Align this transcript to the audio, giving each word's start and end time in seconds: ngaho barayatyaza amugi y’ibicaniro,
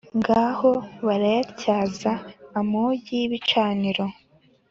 ngaho 0.17 0.71
barayatyaza 1.07 2.11
amugi 2.59 3.11
y’ibicaniro, 3.19 4.05